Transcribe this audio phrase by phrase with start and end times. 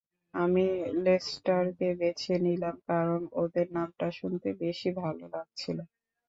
[0.33, 0.65] আমি
[1.03, 5.77] লেস্টারকে বেছে নিলাম, কারণ ওদের নামটা শুনতে বেশি ভালো লাগছিল।